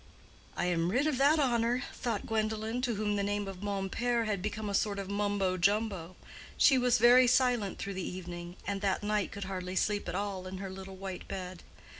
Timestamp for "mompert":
3.61-4.25